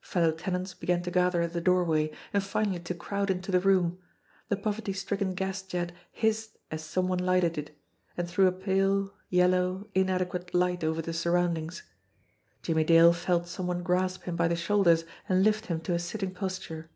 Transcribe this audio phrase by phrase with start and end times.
[0.00, 4.00] Fellow tenants began to gather at the doorway, and finally to crowd into the room.
[4.48, 7.78] The poverty stricken gas jet hissed as some one lighted it,
[8.16, 11.84] and threw a pale, yellow, inadequate light over the surroundings.
[12.62, 16.00] Jimmie Dale felt some one grasp him by the shoulders and lift him to a
[16.00, 16.90] sitting posture.